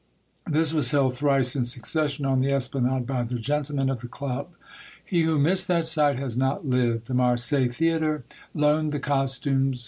[0.49, 4.07] This was held thrice in succession on the Esplanade by the gentle men of the
[4.07, 4.47] Club.
[5.05, 7.05] He who missed that sight has not lived!
[7.05, 8.23] The Marseilles Theatre
[8.55, 9.79] loaned the costumes.